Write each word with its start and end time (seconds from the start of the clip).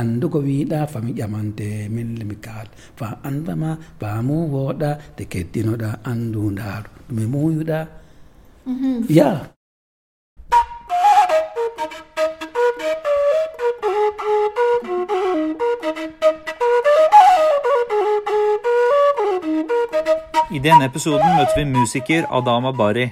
andugo 0.00 0.38
wiɗa 0.46 0.78
fami 0.92 1.12
ƴamante 1.18 1.68
min 1.94 2.08
limi 2.18 2.36
kaal 2.44 2.66
fa 2.98 3.06
andama 3.28 3.70
baamu 4.00 4.36
woɗa 4.54 4.90
de 5.16 5.24
keddinoɗa 5.32 5.90
andu 6.10 6.42
ndaaru 6.54 6.90
ɗumi 7.06 7.24
muyuɗa 7.32 7.78
ya 9.18 9.30
I 20.56 20.58
denne 20.64 20.84
episoden 20.90 21.30
møter 21.36 21.56
vi 21.58 21.64
musiker 21.74 22.22
Adama 22.38 22.72
Bari. 22.80 23.06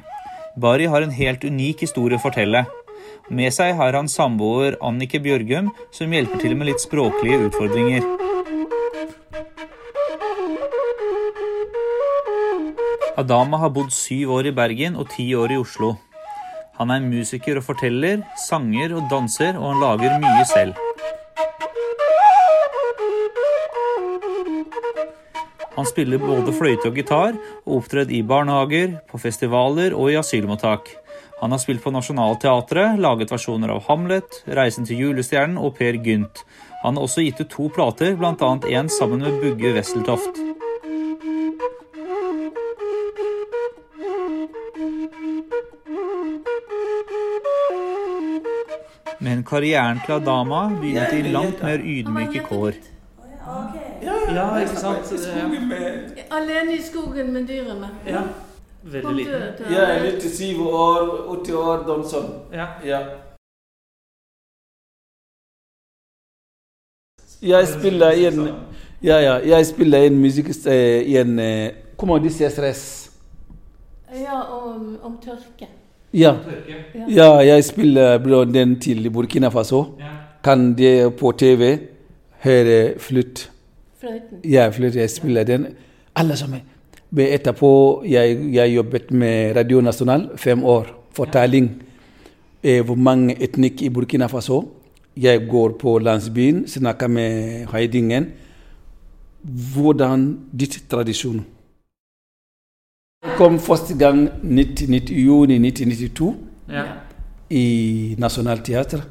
Bari 0.57 0.87
har 0.91 1.03
en 1.07 1.15
helt 1.21 1.45
unik 1.45 1.87
historie 1.87 2.19
å 2.19 2.25
fortelle. 2.27 2.65
Med 3.31 3.55
seg 3.55 3.75
har 3.79 3.97
han 3.97 4.09
samboer 4.09 4.77
Annike 4.85 5.19
Bjørgum, 5.23 5.73
som 5.91 6.13
hjelper 6.15 6.43
til 6.43 6.55
med 6.57 6.71
litt 6.71 6.83
språklige 6.83 7.49
utfordringer. 7.49 8.07
Adama 13.17 13.59
har 13.63 13.73
bodd 13.73 13.95
syv 13.97 14.35
år 14.37 14.51
i 14.51 14.55
Bergen 14.55 14.97
og 15.01 15.09
ti 15.15 15.31
år 15.35 15.55
i 15.55 15.61
Oslo. 15.61 15.95
Han 16.77 16.93
er 16.93 17.01
musiker 17.01 17.57
og 17.57 17.65
forteller, 17.65 18.21
sanger 18.45 18.93
og 18.99 19.07
danser, 19.09 19.57
og 19.57 19.73
han 19.73 19.81
lager 19.81 20.19
mye 20.21 20.45
selv. 20.51 20.77
Han 25.77 25.89
spiller 25.89 26.21
både 26.21 26.53
fløyte 26.57 26.89
og 26.89 27.01
gitar, 27.01 27.41
og 27.65 27.81
opptredd 27.81 28.13
i 28.13 28.23
barnehager, 28.25 28.99
på 29.09 29.21
festivaler 29.21 29.97
og 29.97 30.13
i 30.13 30.21
asylmottak. 30.21 30.93
Han 31.41 31.51
har 31.51 31.59
spilt 31.59 31.85
på 31.85 31.91
Nationaltheatret, 31.91 32.99
laget 32.99 33.33
versjoner 33.33 33.69
av 33.69 33.83
Hamlet, 33.91 34.39
Reisen 34.57 34.87
til 34.89 35.03
julestjernen 35.03 35.59
og 35.61 35.75
Per 35.77 35.99
Gynt. 36.01 36.47
Han 36.81 36.97
har 36.97 37.05
også 37.05 37.27
gitt 37.27 37.43
ut 37.43 37.51
to 37.53 37.69
plater, 37.77 38.15
bl.a. 38.17 38.53
en 38.79 38.89
sammen 38.89 39.21
med 39.21 39.37
Bugge 39.43 39.75
Wesseltoft. 39.77 40.41
Men 49.21 49.45
karrieren 49.45 50.01
til 50.07 50.17
Adama 50.17 50.65
begynte 50.81 51.21
i 51.21 51.37
langt 51.37 51.61
mer 51.61 51.85
ydmyke 51.85 52.47
kår. 52.49 52.81
Ja, 54.01 54.49
ikke 54.63 54.81
sant? 54.81 55.13
Alene 56.33 56.77
i 56.79 56.83
skogen 56.83 57.33
med 57.37 57.49
dyrene. 57.53 57.93
Ja, 58.09 58.25
veldig 58.93 59.15
liten. 59.15 59.43
Jeg 59.71 59.97
er 59.97 60.21
97 60.21 60.59
år, 60.59 61.01
80 61.41 61.55
år, 61.55 61.87
noe 61.87 62.09
sånt. 62.09 62.53
Ja. 62.53 62.67
Ja. 62.85 63.01
Jeg 67.43 67.69
spiller 67.69 68.11
i 68.11 68.27
en 68.27 68.49
Ja, 69.03 69.19
ja. 69.21 69.35
Jeg 69.57 69.67
spiller 69.67 70.07
en 70.07 70.19
musikk 70.19 70.49
eh, 70.67 71.03
i 71.05 71.17
en 71.21 71.37
Hvordan 71.99 72.25
de 72.25 72.31
sier 72.33 72.49
stress? 72.49 72.85
Ja, 74.13 74.41
om, 74.53 74.99
om 75.03 75.19
tørke. 75.23 75.69
Ja. 76.13 76.35
ja, 77.09 77.31
jeg 77.45 77.65
spiller 77.65 78.45
den 78.45 78.81
til 78.81 79.11
Burkina 79.11 79.49
Faso. 79.49 79.85
Kan 80.45 80.75
de 80.79 81.11
på 81.19 81.33
TV 81.33 81.79
høre 82.45 82.99
flytt. 82.99 83.51
Fløyten. 84.01 84.41
Ja, 84.45 84.69
flytt. 84.69 84.97
Jeg 84.97 85.11
spiller 85.11 85.45
den. 85.45 85.67
Alle 86.15 86.37
sammen. 86.37 86.61
Etterpå 87.15 88.03
jeg, 88.09 88.39
jeg 88.55 88.75
jobbet 88.75 89.11
med 89.11 89.57
Radio 89.57 89.81
National 89.81 90.31
fem 90.37 90.65
år. 90.65 90.87
Fortelling 91.17 91.71
eh, 92.63 92.83
hvor 92.85 92.95
mange 92.97 93.37
etnikk 93.43 93.83
i 93.83 93.89
Burkina 93.89 94.27
Faso. 94.27 94.73
Jeg 95.17 95.47
går 95.49 95.77
på 95.81 95.99
landsbyen, 95.99 96.67
snakker 96.69 97.09
med 97.09 97.67
høydingen. 97.73 98.27
Hvordan 99.75 100.27
ditt 100.53 100.83
tradisjon? 100.91 101.45
Jeg 103.25 103.37
kom 103.39 103.59
første 103.59 103.97
gang 103.99 104.27
90, 104.43 104.89
90, 104.89 105.15
juni 105.25 105.57
1992 105.71 106.35
Ja. 106.69 106.83
i 107.51 108.15
Nationaltheatret. 108.19 109.03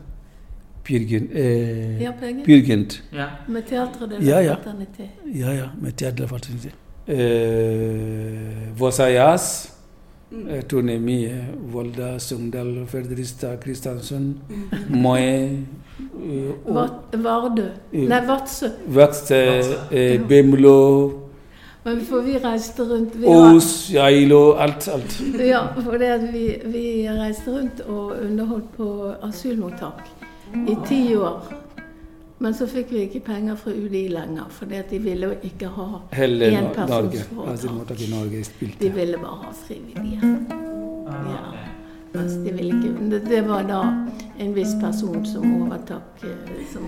Pyrgent. 0.83 1.31
eh, 1.33 2.01
Ja. 2.01 2.11
Pyrgent. 2.45 3.03
ja. 3.13 3.25
Med 3.47 3.63
teatret 3.63 4.09
det 4.09 4.27
Ja, 4.27 4.39
ja. 4.39 4.55
fraternitet. 4.55 5.09
Ja, 5.35 5.51
ja, 5.53 5.65
med 5.81 5.91
teater 5.97 6.27
faktisk. 6.27 6.65
Eh, 6.65 6.71
Eh, 10.47 10.61
Tone 10.67 10.97
Mie, 10.99 11.35
Volda, 11.71 12.19
Sogndal, 12.19 12.85
Fredrikstad, 12.87 13.57
Kristiansund, 13.61 14.35
Moe, 14.89 15.19
eh, 15.19 16.49
og 16.65 16.75
Va- 16.75 17.17
Vardø. 17.23 17.67
Ja. 17.93 18.07
Nei, 18.09 18.21
Vadsø. 18.27 18.67
Vadsø, 18.87 19.35
eh, 19.91 20.19
Bemlo, 20.27 21.11
Men 21.85 21.99
for 22.01 22.21
vi 22.25 22.31
reiste 22.41 22.81
rundt. 22.83 23.13
Vi 23.21 23.27
Os, 23.29 23.91
Jailo, 23.93 24.53
alt, 24.57 24.87
alt. 24.87 25.19
ja, 25.47 25.59
for 25.83 25.91
det 26.01 26.07
at 26.15 26.23
vi, 26.33 26.47
vi 26.65 26.85
reiste 27.09 27.51
rundt 27.51 27.81
og 27.87 28.15
underholdt 28.25 28.71
på 28.77 29.11
asylmottak 29.23 30.01
i 30.67 30.75
ti 30.87 31.15
år. 31.15 31.43
Men 32.37 32.53
så 32.53 32.67
fikk 32.67 32.91
vi 32.91 33.05
ikke 33.07 33.19
penger 33.29 33.55
fra 33.55 33.71
UDI 33.71 34.07
lenger, 34.11 34.49
for 34.51 34.65
de 34.65 34.99
ville 34.99 35.29
jo 35.29 35.35
ikke 35.43 35.67
ha 35.71 35.85
enpersonsforetak. 36.11 37.97
De 38.79 38.89
ville 38.91 39.17
bare 39.21 39.37
ha 39.45 39.51
frivillige. 39.67 40.19
Ja. 41.31 41.43
Mens 42.15 42.33
de 42.33 42.51
ville 42.51 42.75
ikke 42.75 43.09
det, 43.11 43.21
det 43.29 43.41
var 43.47 43.63
da 43.67 43.81
en 44.39 44.55
viss 44.55 44.75
person 44.81 45.25
som 45.25 45.61
overtok 45.61 46.23
eh, 46.23 46.65
som, 46.73 46.83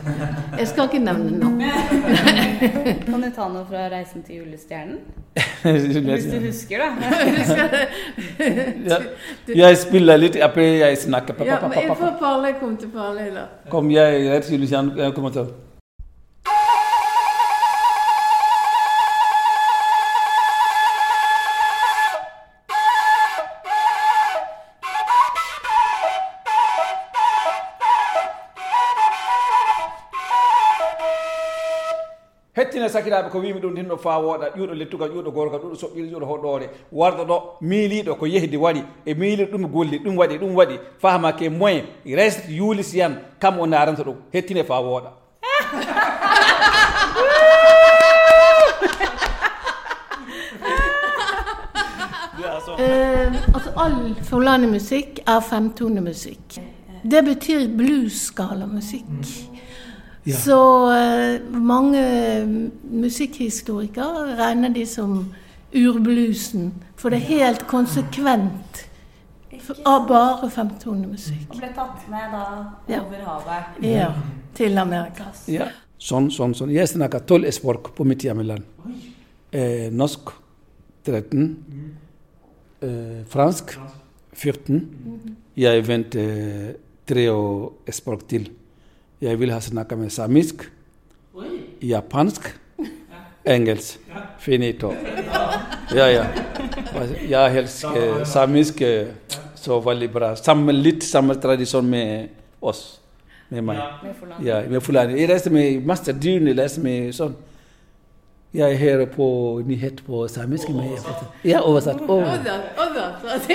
Jeg 0.60 0.68
skal 0.68 0.84
ikke 0.84 0.98
nevne 1.04 1.38
navn. 1.38 1.62
Kan 3.08 3.22
du 3.22 3.30
ta 3.34 3.48
noe 3.50 3.64
fra 3.68 3.88
'Reisen 3.90 4.22
til 4.22 4.36
julestjernen'? 4.40 4.98
Hvis 5.62 6.24
du 6.32 6.40
husker, 6.46 6.78
da. 6.78 6.88
Jeg 9.54 9.76
spiller 9.78 10.16
litt, 10.16 10.36
og 10.36 10.58
jeg 10.62 10.98
snakker. 10.98 11.34
Ja, 11.44 11.60
men 11.68 11.78
jeg 11.78 11.96
får 11.96 12.16
kom 12.60 12.76
til 12.76 12.88
da. 13.34 13.46
Kom, 13.70 13.90
jeg 13.90 14.30
rett 14.30 14.44
til 14.44 14.68
jeg 14.96 15.14
kommer 15.14 15.30
til. 15.30 15.65
Hettine 32.56 32.88
sakiraɓe 32.88 33.30
ko 33.30 33.38
wimi 33.38 33.60
ɗum 33.60 33.74
tinno 33.74 33.96
fa 33.96 34.18
woɗa 34.18 34.46
ƴuuɗo 34.56 34.74
lettugal 34.74 35.10
ƴuuɗo 35.10 35.30
gorgal 35.32 35.60
ɗuɗo 35.60 35.76
soɓɓiri 35.76 36.08
ƴuuɗo 36.12 36.26
hoɗore 36.26 36.66
warɗo 36.92 37.24
ɗo 37.24 37.36
miiliɗo 37.60 38.14
ko 38.18 38.26
yehdi 38.26 38.56
waɗi 38.56 38.82
e 39.04 39.14
miiliɗo 39.14 39.50
ɗum 39.52 39.66
golli 39.72 39.98
ɗum 39.98 40.16
waɗi 40.16 40.38
ɗum 40.38 40.54
waɗi 40.56 40.78
famake 40.98 41.48
moyen 41.50 41.84
reste 42.06 42.48
yuulis 42.50 42.94
yan 42.94 43.18
kam 43.38 43.58
o 43.60 43.66
naranta 43.66 44.02
ɗum 44.02 44.16
hettine 44.32 44.64
fa 44.64 44.80
woɗa 44.80 45.10
Eh, 52.78 53.32
altså, 53.54 53.70
all 53.76 54.14
Forlani-musikk 54.22 55.20
er 55.26 55.40
femtonemusikk. 55.40 56.58
Det 57.04 57.22
betyr 57.24 57.68
blues-skala-musikk. 57.68 59.56
Så 60.34 60.58
eh, 60.90 61.40
mange 61.52 62.02
musikkhistorikere 62.90 64.36
regner 64.38 64.72
de 64.74 64.86
som 64.86 65.34
urbluesen, 65.76 66.72
for 66.96 67.10
det 67.14 67.20
er 67.22 67.28
helt 67.44 67.66
konsekvent 67.70 68.82
av 69.86 70.06
bare 70.08 70.50
femtonemusikk. 70.50 71.50
Og 71.50 71.60
ble 71.60 71.70
tatt 71.74 72.08
med 72.10 72.32
da 72.32 72.44
Ja. 72.88 73.00
over 73.02 73.22
havet. 73.26 73.82
Ja, 73.82 74.12
til 74.54 74.78
Amerika. 74.78 75.32
ja. 75.48 75.68
sånn 75.98 76.30
sånn 76.30 76.54
sånn. 76.54 76.70
Jeg 76.70 76.88
snakker 76.88 77.20
tolv 77.26 77.50
språk 77.50 77.94
på 77.96 78.04
mitt 78.04 78.22
hjemland. 78.22 78.62
Eh, 79.52 79.90
norsk 79.90 80.30
13 81.04 81.56
eh, 82.82 83.24
fransk 83.30 83.76
14 84.34 85.36
jeg 85.56 85.86
venter 85.86 86.74
tre 87.06 87.26
språk 87.90 88.26
til 88.28 88.50
jeg 89.20 89.38
vil 89.40 89.50
ha 89.52 89.60
snakket 89.60 89.98
med 89.98 90.10
samisk 90.10 90.66
japansk 91.82 92.48
engelsk. 93.46 93.98
Finito. 94.38 94.92
Ja 95.94 96.06
ja. 96.10 96.24
Jeg 97.28 97.68
samisk 98.26 98.80
eh, 98.82 99.06
så 99.54 99.80
veldig 99.80 100.08
bra. 100.12 100.34
Samme, 100.36 100.72
litt 100.72 101.04
samme 101.04 101.34
tradisjon 101.34 101.86
med 101.90 102.28
oss 102.62 103.00
med 103.48 103.62
meg. 103.62 103.76
Ja, 104.44 104.60
med 104.70 104.80
Fulani. 104.82 105.20
Jeg 105.20 105.30
reiste 105.30 105.50
med 105.54 105.84
Master 105.86 106.12
Dune, 106.12 106.54
reiste 106.58 106.80
med 106.82 107.12
sånn. 107.14 107.36
Jeg 108.56 108.78
hører 108.80 109.06
på 109.12 109.26
nyhet 109.66 110.02
på 110.06 110.26
samisk. 110.28 110.68
jeg 110.68 110.76
vet- 110.90 111.44
Ja, 111.44 111.60
oversatt. 111.62 112.00
Oversatt, 112.00 112.74
oversatt, 112.78 113.50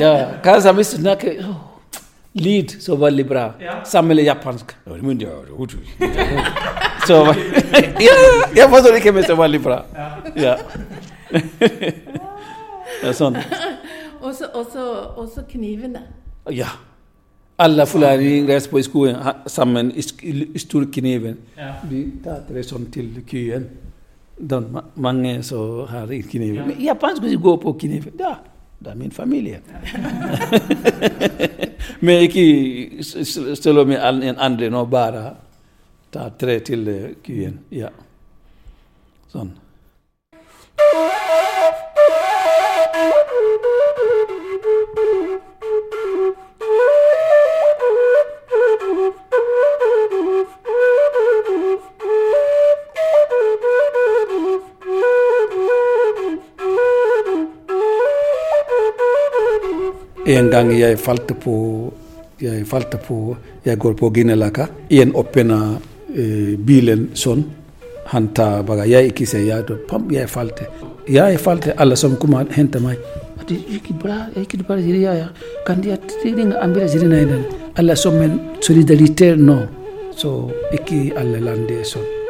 Ja, 0.00 0.14
kan 0.42 0.62
samisk 0.62 0.96
snakke? 1.00 1.36
oh. 1.40 1.73
Lyd 2.34 2.70
så 2.80 2.96
veldig 2.96 3.26
bra. 3.28 3.44
Ja. 3.60 3.84
Sammen 3.84 4.16
med 4.16 4.24
japansk. 4.24 4.74
Så 7.06 7.14
ja, 8.06 8.14
Jeg 8.56 8.68
forstår 8.70 8.94
ikke, 8.96 9.12
men 9.12 9.24
så 9.24 9.34
veldig 9.36 9.60
bra. 9.62 9.82
Ja. 10.36 10.54
ja 13.04 13.12
sånn. 13.20 13.36
Og 14.22 14.34
så- 14.34 14.48
og 14.54 14.66
så- 14.72 15.12
og 15.16 15.28
så 15.34 15.42
knivene. 15.48 16.00
Ja. 16.50 16.68
Alle 17.58 17.86
fulani 17.86 18.46
reiser 18.48 18.70
på 18.70 18.82
skolen 18.82 19.16
sammen 19.46 19.92
i 19.94 20.58
stor 20.58 20.84
kniven. 20.92 21.36
Ja. 21.58 21.72
De 21.90 22.10
tar 22.24 22.40
det 22.48 22.64
sånn 22.66 22.90
til 22.90 23.22
kyen. 23.26 23.68
Den, 24.40 24.78
mange 24.96 25.42
så 25.42 25.86
har 25.86 26.06
kniven. 26.06 26.66
Men 26.66 26.80
japansk 26.80 27.22
går 27.42 27.56
på 27.62 27.72
kniven, 27.78 28.16
da 28.18 28.34
det 28.84 28.92
er 28.92 29.00
min 29.00 29.12
familie. 29.12 29.60
Men 32.04 32.24
ikke 32.28 32.44
stille 33.56 33.84
med 33.88 34.24
en 34.30 34.38
andre 34.38 34.70
nå, 34.70 34.84
bare 34.92 35.24
ta 36.12 36.28
tre 36.38 36.58
til 36.64 36.88
kuen. 37.24 37.58
Ja. 37.74 37.90
Sånn. 39.32 39.54
En 60.26 60.48
gang 60.48 60.70
jeg 60.72 60.96
falt 60.98 61.28
på 61.40 61.54
Jeg 62.40 62.64
falt 62.66 62.96
på 63.06 63.36
Jeg 63.64 63.78
går 63.78 63.92
på 63.92 64.10
Ginelaka. 64.14 64.66
En 64.90 65.12
åpner 65.14 65.76
eh, 66.16 66.56
bilen 66.56 67.10
sånn. 67.14 67.44
Han 68.12 68.30
tar 68.34 68.62
bare 68.64 68.88
Jeg 68.88 69.12
ikke 69.12 69.26
sier 69.26 69.44
ja, 69.44 69.76
pam, 69.88 70.08
jeg 70.10 70.28
falt. 70.28 70.64
Jeg 71.08 71.38
falt. 71.38 71.68
Alle 71.76 71.96
som 71.96 72.16
kommer 72.16 72.48
henter 72.56 72.80
meg. 72.80 72.98
Det 73.44 73.60
gikk 73.68 73.92
bra. 74.00 74.22
Jeg 74.34 74.48
gikk 74.48 74.66
bare 74.66 74.80
sier 74.82 75.00
ja, 75.02 75.14
ja. 75.14 75.28
Kan 75.66 75.84
de 75.84 75.96
ringe 76.24 76.56
ambulansen? 76.56 77.44
Alle 77.76 77.96
som 77.96 78.16
en 78.22 78.40
solidaritet 78.64 79.38
nå. 79.38 79.60
Så 80.16 80.50
ikke 80.72 81.10
alle 81.20 81.40
land 81.44 81.68
er 81.70 81.84
sånn. 81.84 82.23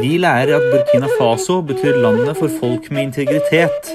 Vi 0.00 0.18
lærer 0.18 0.56
at 0.56 0.64
Burkina 0.72 1.08
Faso 1.18 1.60
betyr 1.62 1.96
landet 2.02 2.36
for 2.36 2.48
folk 2.60 2.90
med 2.90 3.02
integritet. 3.02 3.88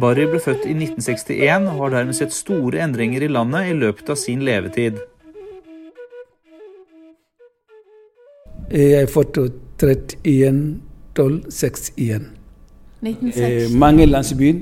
Barry 0.00 0.26
ble 0.28 0.40
født 0.42 0.66
i 0.68 0.74
1961 0.74 1.68
og 1.70 1.78
har 1.78 1.94
dermed 1.94 2.16
sett 2.18 2.34
store 2.36 2.82
endringer 2.84 3.24
i 3.24 3.30
landet 3.32 3.70
i 3.70 3.76
løpet 3.78 4.10
av 4.12 4.18
sin 4.20 4.42
levetid. 4.44 4.98
Jeg 8.70 8.98
er 9.02 9.08
født 9.12 9.38
31 9.82 10.58
12 11.16 11.38
6 11.60 11.86
igjen. 11.96 12.26
Eh, 13.06 13.70
mange 13.72 14.06
landsbyer 14.06 14.60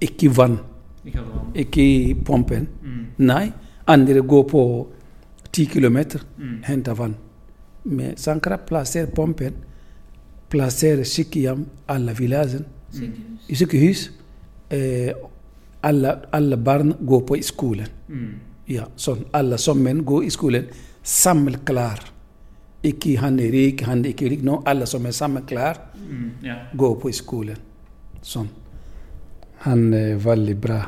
ikke 0.00 0.32
vann. 0.36 0.58
Ikke 1.54 1.80
i 1.80 2.12
pumpen. 2.26 2.68
Nei, 3.18 3.46
andre 3.86 4.20
går 4.20 4.44
på 4.52 4.66
10 5.52 5.64
km, 5.72 5.98
henter 6.68 6.94
vann. 6.94 7.16
Men 7.84 8.16
Sankara 8.16 8.58
plasserer 8.58 9.10
pumpen, 9.14 9.54
plasserer 10.50 11.04
sykehjem, 11.04 11.66
alle 11.86 12.14
villagen, 12.18 12.64
i 13.48 13.54
sykehus. 13.54 14.10
Eh, 14.70 15.12
alle, 15.80 16.18
alle 16.32 16.56
barn 16.56 16.94
går 17.00 17.20
på 17.20 17.38
skolen. 17.42 17.88
Ja, 18.68 18.84
sånn. 18.96 19.24
Alle 19.32 19.58
sammen 19.58 20.04
går 20.04 20.24
i 20.24 20.30
skolen 20.30 20.66
sammen 21.02 21.60
klar. 21.64 22.00
Ikke 22.84 23.16
han 23.18 23.38
er 23.40 23.50
rik, 23.52 23.82
han 23.86 24.04
er 24.04 24.12
ikke 24.12 24.28
rik. 24.30 24.42
Nå, 24.44 24.62
alle 24.66 24.86
som 24.86 25.06
er 25.06 25.14
sammen 25.16 25.46
klar, 25.48 25.80
går 26.74 26.98
på 27.00 27.12
skolen. 27.12 27.56
Sånn. 28.22 28.48
Han 29.64 29.94
er 29.94 30.18
veldig 30.22 30.56
bra. 30.60 30.82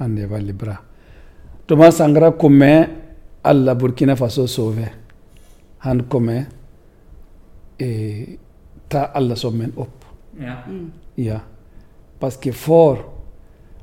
Han 0.00 0.18
er 0.18 0.26
veldig 0.28 0.56
bra. 0.58 0.76
Thomas 1.68 1.96
Sangara 1.96 2.32
kommer, 2.32 2.88
alle 3.42 3.74
Burkina 3.78 4.16
Faso 4.16 4.46
sover. 4.46 4.90
Han 5.82 6.04
kommer, 6.08 6.44
eh, 7.78 8.38
ta 8.88 9.04
alle 9.14 9.36
sammen 9.36 9.72
opp. 9.76 10.04
Ja. 11.16 11.40
Parce 12.20 12.40
que 12.40 12.52
for 12.52 12.98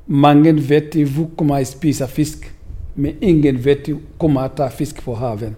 mange 0.07 0.53
vet 0.69 0.95
hvor 0.95 1.29
kommer 1.37 1.57
jeg 1.57 1.67
spise 1.67 2.07
fisk, 2.07 2.47
men 2.95 3.17
ingen 3.21 3.59
vet 3.65 3.89
kommer 4.17 4.47
jeg 4.47 4.55
ta 4.55 4.69
fisk 4.69 5.03
på 5.03 5.15
haven. 5.15 5.55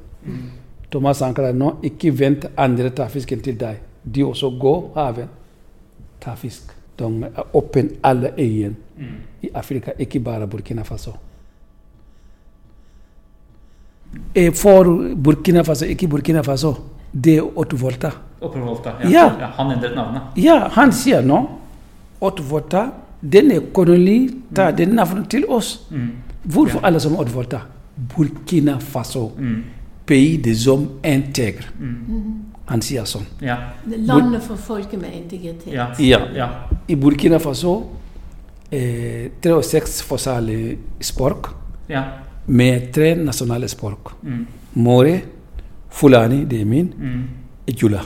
Thomas 0.92 1.22
Ankara 1.22 1.54
nå, 1.56 1.76
ikke 1.84 2.12
vent 2.20 2.46
andre 2.58 2.90
tar 2.90 3.10
fisken 3.10 3.40
til 3.42 3.56
deg. 3.60 3.80
De 4.04 4.26
også 4.26 4.50
går 4.60 4.92
haven, 4.96 5.30
tar 6.20 6.36
fisk. 6.36 6.74
De 7.00 7.08
er 7.24 7.56
åpne 7.56 7.90
alle 8.04 8.34
øyene 8.38 8.76
i 9.42 9.50
Afrika, 9.54 9.92
ikke 10.00 10.20
bare 10.20 10.48
Burkina 10.48 10.84
Faso. 10.84 11.14
Eh, 14.36 14.52
For 14.54 15.16
Burkina 15.16 15.64
Faso, 15.64 15.86
ikke 15.86 16.08
Burkina 16.08 16.42
Faso, 16.44 16.74
det 17.14 17.38
er 17.38 17.58
Otto 17.58 17.78
Volta. 17.78 18.12
Opprevolta. 18.42 18.96
Ja. 19.10 19.28
Han 19.58 19.72
endret 19.72 19.96
navnet. 19.96 20.22
Ja, 20.36 20.68
han 20.74 20.92
sier 20.92 21.22
nå 21.22 21.38
Otto 22.22 22.44
Volta, 22.44 22.88
denne 23.22 23.60
koloni 23.74 24.30
tar 24.56 24.72
den 24.74 24.96
navnet 24.98 25.30
til 25.30 25.46
oss. 25.46 25.76
Hvorfor 26.44 26.82
alle 26.84 27.00
som 27.00 27.16
Otto 27.20 27.36
Volta? 27.36 27.62
Burkina 28.16 28.80
Faso, 28.80 29.32
pays 30.08 30.42
des 30.42 30.66
hommes 30.68 30.90
intègres. 31.04 31.68
Han 32.72 32.82
sier 32.82 33.06
sånn. 33.06 33.26
Ja. 33.44 33.58
Landet 33.86 34.44
for 34.48 34.56
folket 34.56 35.00
med 35.02 35.14
integritet. 35.18 35.74
Ja. 35.74 35.90
Ja. 36.00 36.22
ja. 36.36 36.48
I 36.88 36.96
Burkina 36.96 37.38
Faso 37.44 37.74
eh, 38.72 39.32
tre 39.44 39.58
og 39.58 39.66
seks 39.68 40.00
forskjellige 40.08 40.78
språk 41.04 41.50
ja. 41.92 42.04
Med 42.46 42.92
tre 42.94 43.16
nasjonale 43.16 43.68
språk. 43.68 44.14
Mm. 44.24 44.48
More, 44.74 45.22
Fulani, 45.90 46.46
det 46.46 46.62
er 46.62 46.66
min, 46.66 46.94
Mm. 46.98 47.24
Jula. 47.82 48.02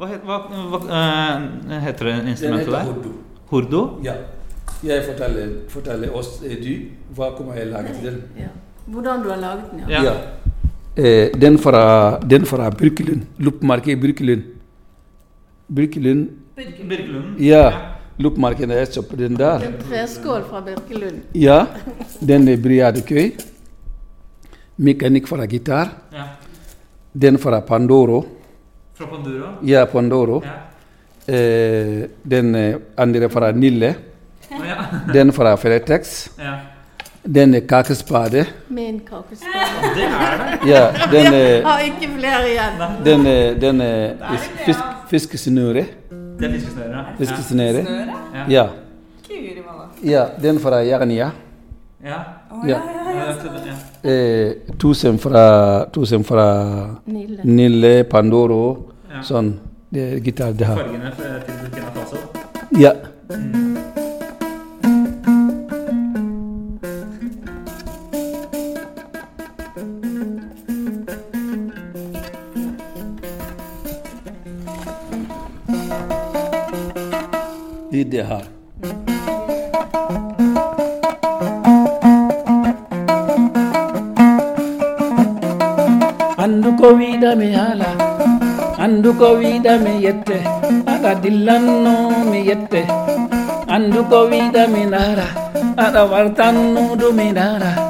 Hva, 0.00 0.06
het, 0.08 0.22
hva, 0.24 0.36
hva 0.48 0.78
uh, 0.88 1.72
heter 1.84 2.08
det 2.08 2.14
instrumentet 2.32 2.72
der? 2.72 3.10
Hordo? 3.50 4.00
Ja. 4.04 4.14
Jeg 4.82 5.04
forteller, 5.04 5.50
forteller 5.68 6.14
oss 6.16 6.38
eh, 6.46 6.56
du 6.56 6.70
hva 7.16 7.34
kommer 7.36 7.58
jeg 7.58 7.68
lage 7.68 7.92
til 7.98 8.06
den. 8.08 8.22
Ja. 8.38 8.48
Hvordan 8.86 9.22
du 9.22 9.28
har 9.28 9.36
laget 9.42 9.66
den, 9.72 9.82
ja. 9.84 10.02
Ja. 10.02 10.02
Ja. 10.04 10.14
Eh, 10.96 11.40
den 11.40 11.58
fra, 11.58 12.18
den 12.20 12.46
fra 12.46 12.70
Birkelund. 12.70 13.26
i 13.86 13.94
Birkelund. 13.94 14.42
Birkelund 15.68 16.28
Birkelunden? 16.88 17.36
Ja. 17.38 17.89
Loppmarkedet 18.20 18.76
er 18.76 18.84
så 18.92 19.02
den 19.16 19.36
der. 19.38 19.62
En 19.64 19.76
treskål 19.88 20.42
fra 20.50 20.60
Birkelund. 20.64 21.22
Ja. 21.34 21.64
Den 22.20 22.48
er 22.48 22.56
briadekøy. 22.60 23.30
Mekanikk 24.80 25.28
fra 25.28 25.46
gitar. 25.46 25.88
Ja. 26.12 26.26
Den 27.12 27.38
fra 27.38 27.60
Pandoro. 27.60 28.24
Fra 28.94 29.06
Pandoro? 29.06 29.54
Ja, 29.64 29.84
Pandoro. 29.86 30.42
Ja. 30.44 30.58
Eh, 31.34 32.08
den 32.22 32.54
eh, 32.54 32.76
andre 32.96 33.28
fra 33.30 33.52
Nille. 33.52 33.94
Oh, 34.50 34.66
ja. 34.66 34.84
Den 35.14 35.32
fra 35.32 35.54
Fretex. 35.56 36.28
ja. 36.38 36.58
Den 37.22 37.54
er 37.54 37.60
kakespade. 37.68 38.46
Min 38.68 39.00
kakespade. 39.04 39.90
Det 39.94 40.04
er 40.08 40.38
det. 40.40 40.68
Ja, 40.70 40.86
den 41.12 41.34
er, 41.34 41.62
Har 41.66 41.82
ikke 41.84 42.08
flere 42.16 42.48
igjen. 42.48 42.80
den 43.04 43.26
er, 43.26 43.54
den 43.60 43.80
er 43.80 44.14
fisk, 44.64 44.80
fiskesnøre. 45.10 45.84
Det 46.40 46.48
er 46.48 46.52
fiskesnøre. 46.56 47.04
Fiskesnøre. 47.18 47.84
Ja. 48.34 48.44
Ja. 48.48 48.66
Ja. 50.02 50.24
Den 50.42 50.58
fra 50.58 50.76
Jernia. 50.86 51.30
Ja. 52.04 52.18
Ja. 52.66 52.68
Ja. 52.68 52.78
ja. 54.04 54.10
Eh, 54.10 54.52
tusen 54.78 55.18
fra, 55.18 55.84
tusen 55.92 56.24
fra 56.24 56.46
Nille. 57.06 57.40
Nille, 57.44 58.04
Pandoro. 58.04 58.90
Ja. 59.12 59.20
Sånn. 59.22 59.52
Det 59.92 60.02
er 60.14 60.20
gitar 60.24 60.52
det 60.52 60.66
har. 60.66 60.76
Fargene 60.76 61.10
fra- 61.12 61.40
til 61.44 61.54
Burkina 61.60 61.90
Faso. 61.94 62.16
Ja. 62.80 62.92
Det 63.28 63.69
الدهار 78.10 78.44
andu 86.44 86.70
ko 86.80 86.88
wiɗami 86.98 87.48
haala 87.58 87.90
andu 88.84 89.10
ko 89.20 89.28
wiɗami 89.40 89.92
yette 90.04 90.38
aɗa 90.92 91.12
dillanno 91.22 91.94
mi 92.30 92.40
yette. 92.48 92.82
Andu 93.74 94.00
ko 94.10 94.18
wiɗami 94.30 94.82
ndaara 94.90 95.26
aɗa 95.84 96.02
wartannuɗumi 96.12 97.26
ndaara. 97.36 97.89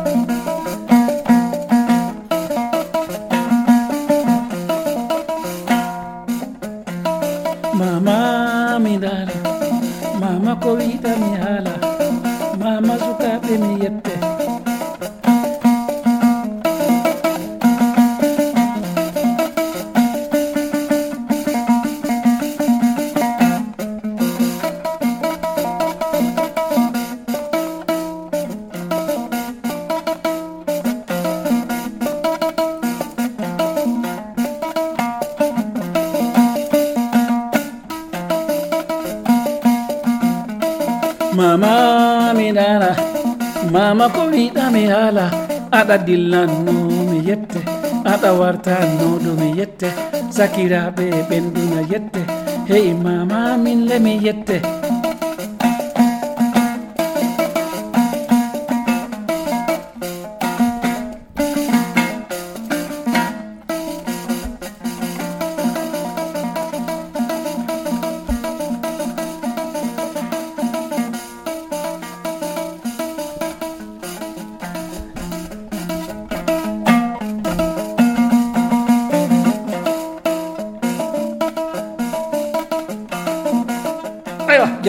Mama 43.90 44.06
ko 44.14 44.23
wiɗa 44.32 44.64
mi 44.75 44.82
haala 44.92 45.25
aɗa 45.78 45.97
dillanno 46.06 46.73
mi 47.11 47.18
yette 47.28 47.61
aɗa 48.12 48.30
wartannoɗo 48.40 49.30
mi 49.40 49.49
yette 49.59 49.88
sakiraɓe 50.37 51.04
ɓenduna 51.28 51.80
yette 51.92 52.20
hey 52.70 52.87
mama 53.04 53.38
min 53.64 53.78
le 53.88 53.97
mi 54.04 54.12
yette 54.26 54.56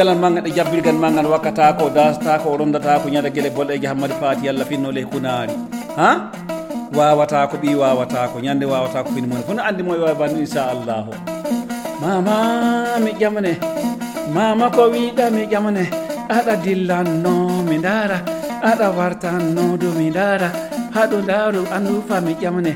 jalan 0.01 0.17
maga 0.17 0.41
ɗe 0.41 0.49
jabbirgal 0.57 0.97
magal 0.97 1.27
wakkata 1.29 1.77
ko 1.77 1.85
dasata 1.93 2.41
ko 2.41 2.57
rondata 2.57 2.97
ko 3.01 3.05
ñada 3.13 3.29
gueɗe 3.29 3.49
bolɗeje 3.55 3.85
hammadi 3.85 4.15
paati 4.21 4.45
yallah 4.49 4.65
finnole 4.69 5.01
kunari 5.11 5.53
ha? 5.99 6.09
Wawata 6.97 7.45
ko 7.49 7.55
ɓi 7.61 7.69
wawata 7.77 8.25
ko 8.33 8.41
ñande 8.41 8.65
wawata 8.65 9.05
ko 9.05 9.09
fini 9.13 9.27
mone 9.29 9.43
fono 9.45 9.61
andi 9.61 9.81
moye 9.85 10.01
wawi 10.01 10.17
banni 10.21 10.39
inchallahu 10.41 11.11
mama 12.01 12.35
mi 13.03 13.11
ƴamane 13.21 13.53
mama 14.33 14.65
ko 14.75 14.89
wiɗa 14.93 15.25
mi 15.35 15.45
ƴamane 15.45 15.83
aɗa 16.37 16.53
dillanno 16.65 17.61
mi 17.69 17.77
dara. 17.77 18.17
Aɗa 18.69 18.87
wartannodu 18.97 19.89
mi 19.97 20.09
dara. 20.17 20.49
Haɗo 20.95 21.17
daru 21.29 21.61
andu 21.75 22.01
fa 22.07 22.17
mi 22.25 22.33
ƴamane 22.41 22.73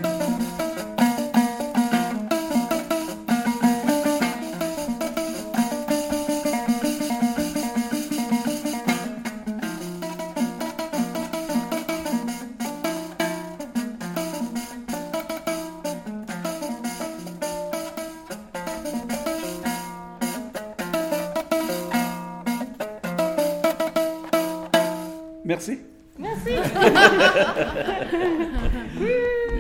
Merci. 26.17 26.53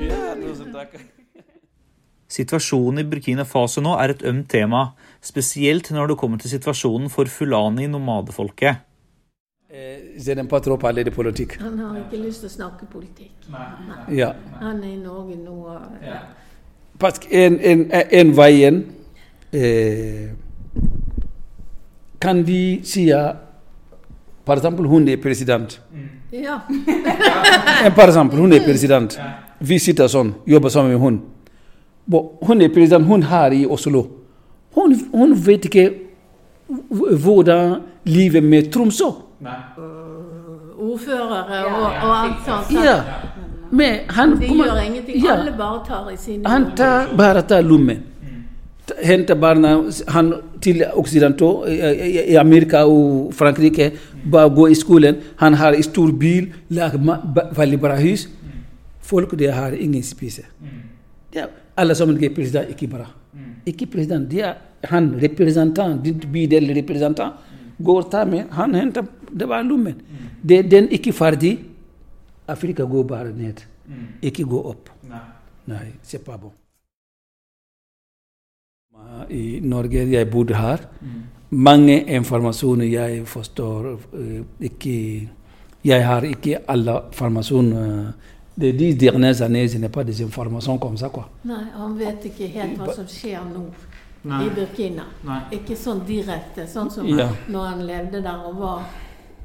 Ja. 0.07 0.35
Situasjonen 2.35 2.99
i 2.99 3.07
Burkina 3.07 3.45
Faso 3.47 3.81
nå 3.83 3.93
er 4.01 4.15
et 4.15 4.23
ømt 4.27 4.47
tema, 4.51 4.87
spesielt 5.23 5.91
når 5.93 6.11
det 6.11 6.17
kommer 6.19 6.41
til 6.41 6.49
situasjonen 6.55 7.09
for 7.13 7.25
fulani-nomadefolket. 7.31 8.81
Eh, 9.69 9.99
Je 10.17 10.33
n'aime 10.33 10.47
pas 10.47 10.61
trop 10.61 10.79
parler. 10.79 11.03
Han 11.59 11.79
har 11.79 11.97
ikke 11.97 12.17
lyst 12.23 12.39
til 12.39 12.49
å 12.49 12.53
snakke 12.53 12.85
politikk. 12.91 13.31
Nei. 13.51 14.15
Ja. 14.17 14.31
Han 14.61 14.83
er 14.83 14.93
i 14.93 14.95
Norge 14.95 15.35
nå. 15.35 15.79
Ja. 16.03 16.19
Parce 16.99 17.19
en, 17.31 17.59
en, 17.59 17.91
en 17.91 18.31
veien 18.37 18.85
eh, 19.51 20.31
kan 22.21 22.43
vi 22.47 22.81
si 22.83 23.09
exemple 23.11 24.87
hun 24.87 25.07
er 25.09 25.17
president. 25.17 25.81
Ja. 26.43 26.59
En 27.85 27.91
par 27.95 28.07
eksempel, 28.11 28.39
hun 28.39 28.53
er 28.53 28.59
president. 28.65 29.15
Vi 29.59 29.77
sitter 29.79 30.07
sånn, 30.11 30.33
jobber 30.49 30.69
sammen 30.73 30.91
med 30.91 30.99
hun. 30.99 31.19
Hun 32.47 32.61
er 32.61 32.69
president, 32.75 33.05
hun 33.07 33.23
her 33.23 33.53
i 33.55 33.63
Oslo. 33.65 34.01
Hun, 34.75 34.95
hun 35.13 35.35
vet 35.45 35.65
ikke 35.69 35.85
hvordan 37.23 37.77
livet 38.09 38.43
med 38.43 38.71
Tromsø. 38.73 39.11
Ordførere 40.75 41.61
og, 41.65 41.85
og 41.85 42.11
alt 42.23 42.41
sånt. 42.45 42.73
Ja. 42.83 42.97
Men 43.71 43.99
han 44.09 44.35
De 44.39 44.47
kommer- 44.47 44.65
gjør 44.65 44.81
ingenting. 44.85 45.23
Ja. 45.25 45.37
Alle 45.39 45.53
bare 45.57 45.79
tar 45.87 46.09
i 46.13 46.17
sine 46.17 46.49
Han 46.49 46.65
tar 46.77 47.07
bare 47.17 47.41
tar 47.41 47.61
lommen. 47.61 48.03
Henter 49.03 49.35
barna 49.35 49.71
han 50.13 50.33
til 50.61 50.83
Occidentaux, 50.93 51.67
i, 51.67 51.73
i, 51.73 52.31
i 52.31 52.35
Amerika 52.37 52.83
og 52.85 53.33
Frankrike, 53.33 53.91
bara 54.31 54.47
gå 54.49 54.67
i 54.69 54.75
skolen. 54.75 55.15
Han 55.37 55.53
har 55.53 55.73
stor 55.81 56.11
bil, 56.11 56.53
ba- 57.35 57.49
väldigt 57.51 57.81
bra 57.81 57.95
hus. 57.95 58.27
Folk 59.01 59.35
det 59.37 59.51
har 59.53 59.71
ingen 59.71 60.03
spise. 60.03 60.43
Ja, 61.35 61.47
alle 61.77 61.95
som 61.95 62.09
er 62.09 62.29
president, 62.33 62.69
ikke 62.69 62.87
bra. 62.89 63.05
Ikke 63.65 63.85
president, 63.85 64.29
det 64.29 64.41
er, 64.41 64.55
han 64.89 65.11
representant, 65.21 66.03
ditt 66.03 66.25
bydel 66.31 66.71
representant. 66.75 67.33
Går 67.83 68.03
tar 68.11 68.25
med, 68.25 68.45
han 68.51 68.73
henter 68.73 69.05
det 69.31 69.47
var 69.49 69.63
lommen. 69.63 69.95
Det, 70.41 70.63
den 70.71 70.87
ikke 70.89 71.11
ferdig. 71.13 71.57
Afrika 72.47 72.83
går 72.85 73.03
bare 73.03 73.33
ned. 73.33 73.61
ikke 74.21 74.43
gå 74.43 74.59
opp. 74.69 74.89
Nei, 75.67 75.91
se 76.03 76.17
på 76.19 76.37
bon. 76.37 76.51
I 79.29 79.59
Norge, 79.61 80.05
jeg 80.11 80.29
bodde 80.31 80.55
her. 80.55 80.79
Mange 81.51 82.03
informasjoner 82.15 82.85
jeg 82.85 83.27
forstår 83.27 83.91
eh, 83.93 84.41
ikke 84.59 85.29
Jeg 85.85 86.05
har 86.07 86.23
ikke 86.25 86.57
alle 86.67 86.95
informasjoner. 87.11 88.13
De, 88.57 88.71
de 88.71 88.93
diagnosene 88.93 89.45
années, 89.45 89.67
ce 89.67 89.77
n'est 89.77 89.89
pas 89.89 90.03
des 90.03 90.21
informations 90.21 90.77
comme 90.79 90.95
ça, 90.97 91.09
quoi. 91.09 91.27
Nei, 91.43 91.65
han 91.75 91.97
vet 91.99 92.23
ikke 92.25 92.47
helt 92.53 92.77
hva 92.79 92.93
som 92.95 93.05
skjer 93.05 93.41
nå 93.51 93.65
i 94.25 94.47
Burkina. 94.55 95.03
Ikke 95.53 95.75
sånn 95.77 95.99
direkte, 96.07 96.65
sånn 96.67 96.89
som 96.89 97.05
Ja. 97.05 97.27
når 97.51 97.65
han 97.67 97.83
levde 97.85 98.21
der 98.23 98.45
og 98.47 98.55
var 98.57 98.81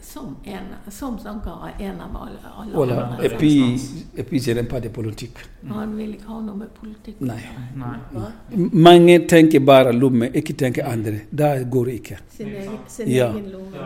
som, 0.03 0.37
en, 0.45 0.67
som 0.91 1.19
Sankara, 1.19 1.71
en 1.79 2.01
av 2.01 2.17
alle. 2.17 2.39
alle 2.59 2.73
Voilà. 2.75 2.97
andre. 3.05 3.25
Et 3.27 3.37
puis, 3.39 3.81
et 4.17 4.23
puis 4.23 4.39
je 4.41 4.53
n'aime 4.53 4.67
pas 4.69 4.81
de 4.81 4.89
politique. 4.89 5.39
Han 5.69 5.97
vil 5.97 6.15
ikke 6.15 6.27
ha 6.29 6.41
noe 6.41 6.57
med 6.57 6.69
politikk 6.81 7.21
Nei. 7.21 7.39
Hva? 7.77 8.31
Mange 8.73 9.19
tenker 9.29 9.61
bare 9.61 9.93
lomme, 9.93 10.31
ikke 10.35 10.55
tenker 10.57 10.87
andre. 10.89 11.21
Det 11.33 11.69
går 11.71 11.89
ikke. 11.95 12.19
Sin 12.37 12.47
egen, 12.49 12.79
sin 12.89 13.09
Ja. 13.09 13.29
egen 13.31 13.51
lomme. 13.53 13.77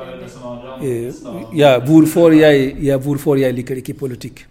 Eh, 0.82 1.12
ja, 1.54 1.78
hvorfor 1.80 2.32
jeg, 2.32 2.76
ja, 2.82 2.96
hvorfor 2.98 3.36
jeg 3.38 3.54
liker 3.54 3.76
ikke 3.76 3.94
politikk. 3.94 4.46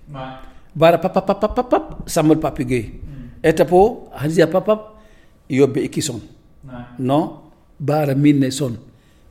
Bare 0.75 0.97
papp, 0.97 1.13
papp, 1.13 1.27
papp, 1.39 1.55
papp, 1.55 1.69
papp, 1.69 2.09
samle 2.09 2.35
papegøye. 2.35 2.91
Etterpå, 3.43 4.07
han 4.15 4.31
sier 4.31 4.47
papp, 4.47 4.65
papp, 4.65 4.89
jobber 5.49 5.81
ikke 5.83 6.01
sånn. 6.01 6.21
Nå, 6.99 7.19
bare 7.79 8.15
minne 8.15 8.49
sånn 8.51 8.77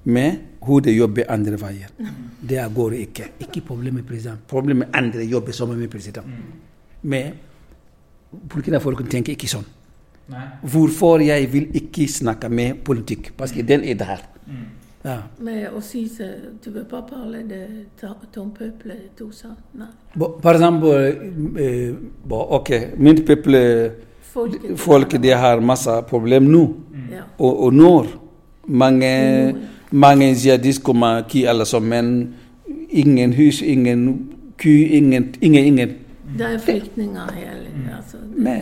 men 0.04 0.40
hodet 0.66 0.94
jobber 0.96 1.30
andre 1.30 1.58
veier. 1.60 1.92
Mm-hmm. 1.98 2.32
Det 2.48 2.66
går 2.74 2.98
ikke. 2.98 3.28
Ikke 3.46 3.62
problemet 3.66 4.06
president. 4.06 4.42
Problemet 4.48 4.88
andre 4.94 5.24
jobber 5.24 5.52
som 5.52 5.68
med 5.74 5.90
president. 5.90 6.26
Men 7.02 7.32
mm-hmm. 7.32 8.42
Burkina-folk 8.48 9.02
tenker 9.10 9.36
ikke 9.36 9.50
sånn. 9.50 9.66
Nei. 10.32 10.44
Hvorfor 10.72 11.20
jeg 11.20 11.48
vil 11.52 11.66
ikke 11.76 12.06
snakke 12.08 12.48
med 12.48 12.84
politikk? 12.86 13.32
Fordi 13.36 13.62
den 13.66 13.82
mm. 13.82 13.86
ah. 13.86 13.90
er 13.90 13.98
der. 14.04 14.22
Ja. 15.04 15.16
Men 15.38 15.66
også, 15.74 15.88
si 15.90 16.24
du 16.64 16.70
vil 16.70 16.84
ikke 16.84 16.90
prate 16.90 17.16
med 17.26 18.28
ton 18.32 18.52
peuple 18.54 18.96
tout 19.18 19.34
ça? 19.34 19.50
Nei. 19.74 19.90
For 20.14 20.54
eksempel 20.54 20.92
eh, 21.58 21.66
euh, 21.66 22.54
OK, 22.58 22.70
mitt 22.96 23.26
peuple 23.26 23.62
Folk, 24.32 24.54
folk 24.80 25.12
de 25.20 25.28
har 25.36 25.60
masse 25.60 25.92
problemer 26.08 26.48
nå. 26.48 26.62
Mm. 26.88 27.08
Og, 27.36 27.64
og 27.66 27.74
når 27.74 28.06
mange 28.68 29.10
mm 29.52 29.58
mange 29.92 30.34
jihadister 30.34 30.82
kommer 30.82 31.22
ki 31.28 31.44
alle 31.44 31.64
sammen. 31.64 32.34
Ingen 32.90 33.32
hus, 33.32 33.62
ingen 33.62 34.28
ku, 34.58 34.68
ingen, 34.68 35.34
ingen, 35.40 35.64
ingen. 35.64 35.88
Det 36.38 36.46
er 36.46 36.58
flyktninger 36.58 37.32
hele 37.32 37.96
altså, 37.96 38.16
Men 38.36 38.60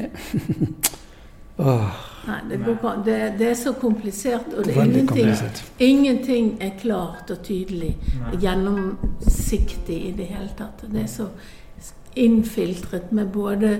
Åh, 1.59 1.91
Nei, 2.27 2.37
det, 2.51 2.59
går, 2.83 3.03
det, 3.05 3.35
det 3.39 3.49
er 3.51 3.55
så 3.55 3.73
komplisert, 3.73 4.53
og 4.57 4.65
det 4.65 4.77
er 4.77 4.83
ingenting, 4.83 5.29
ingenting 5.79 6.51
er 6.61 6.71
klart 6.81 7.31
og 7.31 7.43
tydelig 7.43 7.97
gjennomsiktig 8.41 9.97
i 10.09 10.13
det 10.17 10.27
hele 10.29 10.51
tatt. 10.59 10.85
Det 10.93 11.03
er 11.03 11.09
så 11.09 11.27
innfiltret 12.17 13.13
med 13.13 13.33
både, 13.33 13.73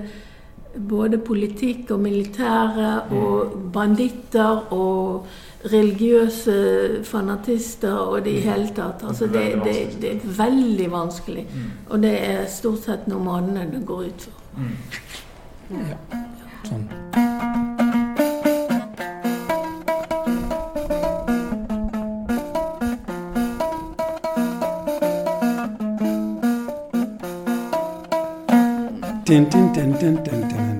både 0.89 1.17
politikk 1.17 1.91
og 1.91 1.99
militære 1.99 2.91
og 3.13 3.55
banditter 3.73 4.73
og 4.73 5.27
religiøse 5.65 7.03
fanatister 7.03 7.93
og 7.93 8.25
det 8.25 8.31
i 8.31 8.39
hele 8.45 8.69
tatt. 8.75 9.03
Altså 9.07 9.25
det, 9.25 9.45
det, 9.63 9.75
det 10.01 10.11
er 10.11 10.33
veldig 10.37 10.91
vanskelig. 10.91 11.47
Og 11.89 12.01
det 12.03 12.15
er 12.29 12.45
stort 12.49 12.83
sett 12.85 13.07
nomadene 13.07 13.67
det 13.73 13.85
går 13.85 14.03
ut 14.09 14.21
for. 14.21 14.33
sånn. 14.57 14.69
Ja. 15.71 15.97
Sånn. 16.67 16.87
Din, 29.31 29.47
din, 29.49 29.73
din, 29.73 30.70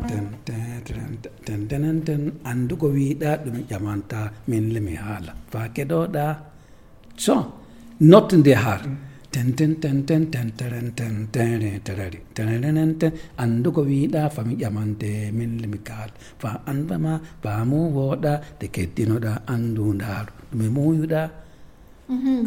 tenaten 1.72 2.24
andugo 2.52 2.88
wiiɗa 2.98 3.30
ɗum 3.44 3.58
ƴamanta 3.70 4.20
min 4.50 4.66
lemi 4.76 4.94
haala. 5.04 5.32
Faake 5.52 5.84
ɗoɗa 5.92 6.26
so 7.26 7.36
not 8.12 8.30
nde 8.40 8.54
har 8.64 8.82
tenten 9.32 9.72
tenten 9.84 10.22
tenteren 10.34 10.88
tentere 11.00 11.72
terari 11.86 12.20
tenerenen 12.36 12.92
andugo 13.44 13.82
wiiɗa 13.90 14.22
fami 14.36 14.54
ƴamante 14.62 15.12
min 15.38 15.52
lemi 15.62 15.80
kaala 15.88 16.14
fa 16.42 16.50
andama 16.72 17.14
faamu 17.44 17.78
wooɗa 17.96 18.34
nde 18.58 18.66
keddinoɗa 18.76 19.32
andu 19.54 19.86
ndaaru 19.98 20.32
ɗumi 20.52 20.68
muyuɗa 20.76 21.22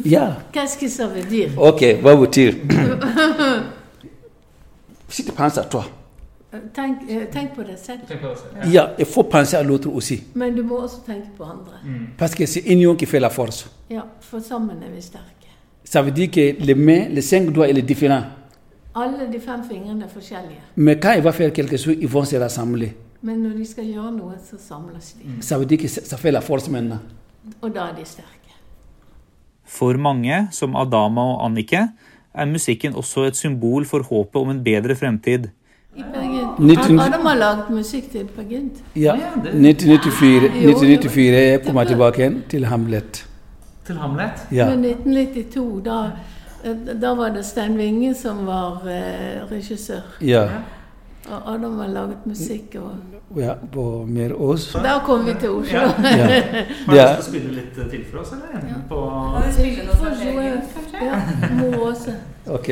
ya 0.04 0.24
qu'est 0.52 0.66
ce 0.72 0.76
que 0.80 0.88
ça 0.96 1.06
veut 1.12 1.24
dire 1.34 1.50
ok 1.56 1.80
va 2.04 2.14
vous 2.14 2.26
dire 2.36 2.54
si 5.08 5.24
tu 5.24 5.32
penses 5.32 5.56
à 5.58 5.64
toi 5.64 5.84
Tenk, 6.74 6.98
eh, 7.08 7.26
tenk 7.32 7.54
på 7.54 7.62
deg 7.62 7.78
selv. 7.78 8.00
Ja, 8.72 8.94
il 8.98 9.04
faut 9.04 9.24
penser 9.24 9.56
à 9.56 9.62
l'autre 9.62 9.88
aussi. 9.94 10.22
Men 10.34 10.54
du 10.54 10.62
må 10.62 10.76
også 10.82 11.00
tenke 11.06 11.28
på 11.36 11.44
andre. 11.44 11.80
Parce 12.18 12.34
que 12.34 12.46
c'est 12.46 12.60
union 12.72 12.94
qui 12.96 13.06
fait 13.06 13.20
la 13.20 13.30
force. 13.30 13.66
Ja, 13.90 14.02
for 14.20 14.40
sammen 14.40 14.82
er 14.82 14.90
vi 14.94 15.02
sterke. 15.02 15.48
Ça 15.84 16.02
veut 16.02 16.12
dire 16.12 16.30
que 16.30 16.56
les 16.58 16.74
mains, 16.74 17.08
les 17.08 17.22
cinq 17.22 17.50
doigts, 17.52 17.68
il 17.68 17.78
est 17.78 17.82
différent. 17.82 18.22
Alle 18.94 19.28
de 19.32 19.38
fem 19.40 19.64
fingrene 19.68 20.02
er 20.02 20.08
forskjellige. 20.08 20.60
Men 20.76 21.00
quand 21.00 21.12
il 21.16 21.22
va 21.22 21.32
faire 21.32 21.52
quelque 21.52 21.76
chose, 21.76 21.96
ils 22.00 22.08
vont 22.08 22.24
se 22.24 22.36
rassembler. 22.36 22.94
Men 23.22 23.38
når 23.42 23.58
de 23.58 23.64
skal 23.64 23.84
gjøre 23.84 24.12
noe, 24.12 24.34
så 24.50 24.56
samles 24.58 24.92
de. 24.94 25.42
Ça 25.42 25.58
veut 25.58 25.66
dire 25.66 25.78
que 25.78 25.88
ça 25.88 26.00
ça 26.04 26.16
fait 26.16 26.30
la 26.30 26.40
force 26.40 26.68
maintenant. 26.70 27.00
Og 27.60 27.74
da 27.74 27.88
er 27.88 27.94
de 27.98 28.04
sterke. 28.04 28.54
For 29.64 29.96
mange, 29.96 30.48
som 30.52 30.76
Adama 30.76 31.20
og 31.20 31.44
Annike, 31.46 31.88
er 32.34 32.46
musikken 32.46 32.94
også 32.94 33.24
et 33.24 33.36
symbol 33.36 33.84
for 33.84 34.02
håpet 34.02 34.40
om 34.40 34.50
en 34.50 34.64
bedre 34.64 34.94
fremtid. 34.94 35.48
I 35.96 36.02
Bergen. 36.12 36.98
Har 36.98 37.34
laget 37.34 37.70
musikk 37.70 38.10
til 38.12 38.24
Bergint. 38.36 38.72
Ja, 38.96 39.14
1994, 39.14 40.44
1994 40.44 41.50
jeg 41.50 41.62
kommer 41.66 41.84
tilbake 41.84 42.18
igjen 42.22 42.42
til 42.50 42.64
Hamlet. 42.64 43.26
Til 43.86 43.98
Hamlet? 43.98 44.46
Ja. 44.52 44.70
Men 44.70 44.84
1992, 44.84 45.84
da, 45.84 45.98
eh, 46.64 47.00
da 47.02 47.14
var 47.14 47.28
det 47.28 47.44
Stein 47.44 47.76
Winge 47.78 48.14
som 48.14 48.46
var 48.46 48.82
eh, 48.88 49.44
regissør. 49.50 50.02
Ja, 50.20 50.48
Og 51.30 51.54
Adam 51.54 51.78
har 51.78 51.86
laget 51.88 52.26
musikk. 52.26 52.74
Og 52.76 53.40
ja 53.40 53.54
på 53.72 54.04
Merås. 54.08 54.72
da 54.72 54.98
kom 55.06 55.26
vi 55.26 55.32
til 55.40 55.50
Oslo. 55.50 55.78
Ja. 55.78 55.88
Har 56.86 56.92
du 56.92 57.00
lyst 57.00 57.14
til 57.14 57.18
å 57.18 57.28
spille 57.28 57.54
litt 57.54 57.90
til 57.90 58.04
for 58.10 58.20
oss, 58.20 58.32
eller? 58.32 58.74
På 58.88 59.00
Kan 59.34 59.46
vi 59.46 59.52
spille 59.52 59.84
noe 59.84 59.96
fra 59.96 60.10
Bergen, 60.20 60.60
kanskje? 60.74 61.06
ja, 61.06 61.22
Mor 61.60 61.88
Åse. 61.88 62.18
Ok, 62.46 62.68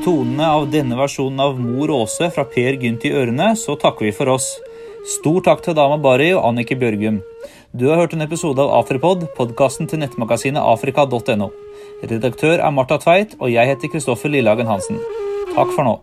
Tonene 0.00 0.46
av 0.48 0.70
denne 0.72 0.96
versjonen 0.96 1.40
av 1.44 1.58
Mor 1.60 1.90
Åse 1.92 2.30
fra 2.32 2.46
Per 2.48 2.78
Gynt 2.80 3.02
i 3.04 3.10
ørene, 3.12 3.50
så 3.52 3.74
takker 3.76 4.06
vi 4.06 4.12
for 4.16 4.30
oss. 4.32 4.46
Stor 5.18 5.42
takk 5.44 5.60
til 5.66 5.76
Dama 5.76 5.98
Bari 6.00 6.30
og 6.32 6.46
Annike 6.48 6.78
Bjørgum. 6.80 7.18
Du 7.76 7.84
har 7.90 8.00
hørt 8.00 8.14
en 8.16 8.24
episode 8.24 8.64
av 8.64 8.72
Afripod, 8.78 9.26
podkasten 9.36 9.90
til 9.90 10.00
nettmagasinet 10.00 10.64
afrika.no. 10.64 11.50
Redaktør 12.00 12.64
er 12.64 12.72
Marta 12.72 12.96
Tveit, 13.02 13.36
og 13.44 13.52
jeg 13.52 13.68
heter 13.74 13.92
Kristoffer 13.92 14.32
Lillehagen 14.32 14.72
Hansen. 14.72 15.02
Takk 15.52 15.76
for 15.76 15.84
nå. 15.84 15.98